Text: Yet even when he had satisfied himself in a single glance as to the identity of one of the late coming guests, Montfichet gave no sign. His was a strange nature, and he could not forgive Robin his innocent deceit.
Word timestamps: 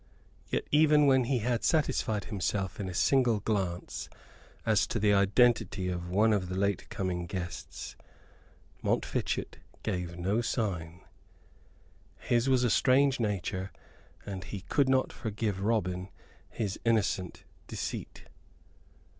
Yet 0.49 0.63
even 0.71 1.05
when 1.05 1.25
he 1.25 1.37
had 1.45 1.63
satisfied 1.63 2.23
himself 2.25 2.79
in 2.79 2.89
a 2.89 2.93
single 2.95 3.39
glance 3.39 4.09
as 4.65 4.87
to 4.87 4.97
the 4.97 5.13
identity 5.13 5.89
of 5.89 6.09
one 6.09 6.33
of 6.33 6.49
the 6.49 6.55
late 6.55 6.89
coming 6.89 7.27
guests, 7.27 7.95
Montfichet 8.81 9.57
gave 9.83 10.17
no 10.17 10.41
sign. 10.41 11.01
His 12.17 12.49
was 12.49 12.63
a 12.63 12.71
strange 12.71 13.19
nature, 13.19 13.71
and 14.25 14.43
he 14.45 14.61
could 14.61 14.89
not 14.89 15.13
forgive 15.13 15.59
Robin 15.61 16.09
his 16.49 16.79
innocent 16.83 17.43
deceit. 17.67 18.23